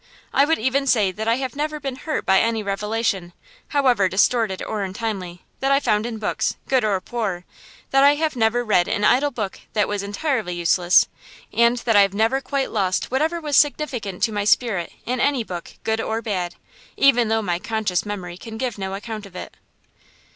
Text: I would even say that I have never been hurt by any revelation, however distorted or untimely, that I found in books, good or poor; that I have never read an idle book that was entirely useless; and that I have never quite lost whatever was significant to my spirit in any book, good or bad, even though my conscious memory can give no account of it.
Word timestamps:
I 0.33 0.45
would 0.45 0.57
even 0.57 0.87
say 0.87 1.11
that 1.11 1.27
I 1.27 1.35
have 1.35 1.55
never 1.55 1.79
been 1.79 1.95
hurt 1.95 2.25
by 2.25 2.39
any 2.39 2.63
revelation, 2.63 3.33
however 3.67 4.09
distorted 4.09 4.63
or 4.63 4.81
untimely, 4.81 5.45
that 5.59 5.71
I 5.71 5.79
found 5.79 6.07
in 6.07 6.17
books, 6.17 6.55
good 6.67 6.83
or 6.83 6.99
poor; 6.99 7.45
that 7.91 8.03
I 8.03 8.15
have 8.15 8.35
never 8.35 8.63
read 8.65 8.87
an 8.87 9.03
idle 9.03 9.29
book 9.29 9.59
that 9.73 9.87
was 9.87 10.01
entirely 10.01 10.55
useless; 10.55 11.07
and 11.53 11.77
that 11.77 11.95
I 11.95 12.01
have 12.01 12.15
never 12.15 12.41
quite 12.41 12.71
lost 12.71 13.11
whatever 13.11 13.39
was 13.39 13.55
significant 13.57 14.23
to 14.23 14.31
my 14.31 14.43
spirit 14.43 14.91
in 15.05 15.19
any 15.19 15.43
book, 15.43 15.73
good 15.83 16.01
or 16.01 16.19
bad, 16.23 16.55
even 16.97 17.27
though 17.27 17.43
my 17.43 17.59
conscious 17.59 18.03
memory 18.03 18.37
can 18.37 18.57
give 18.57 18.79
no 18.79 18.95
account 18.95 19.27
of 19.27 19.35
it. 19.35 19.55